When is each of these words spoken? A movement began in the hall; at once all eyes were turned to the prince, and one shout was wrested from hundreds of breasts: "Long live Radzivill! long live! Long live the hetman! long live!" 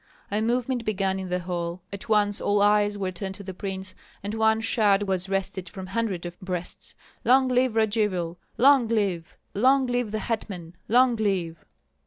A 0.31 0.41
movement 0.41 0.83
began 0.83 1.19
in 1.19 1.29
the 1.29 1.37
hall; 1.41 1.83
at 1.93 2.09
once 2.09 2.41
all 2.41 2.59
eyes 2.63 2.97
were 2.97 3.11
turned 3.11 3.35
to 3.35 3.43
the 3.43 3.53
prince, 3.53 3.93
and 4.23 4.33
one 4.33 4.59
shout 4.59 5.03
was 5.05 5.29
wrested 5.29 5.69
from 5.69 5.85
hundreds 5.85 6.25
of 6.25 6.39
breasts: 6.39 6.95
"Long 7.23 7.47
live 7.47 7.75
Radzivill! 7.75 8.37
long 8.57 8.87
live! 8.87 9.37
Long 9.53 9.85
live 9.85 10.09
the 10.09 10.17
hetman! 10.17 10.75
long 10.87 11.17
live!" 11.17 11.63